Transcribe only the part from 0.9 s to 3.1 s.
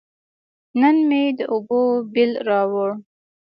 مې د اوبو بیل راووړ.